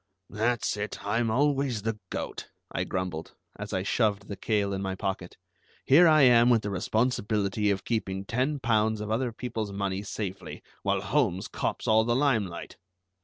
[0.31, 1.05] "That's it.
[1.05, 5.37] I'm always the goat," I grumbled, as I shoved the kale in my pocket.
[5.85, 10.63] "Here I am with the responsibility of keeping ten pounds of other people's money safely,
[10.81, 12.77] while Holmes cops all the limelight!"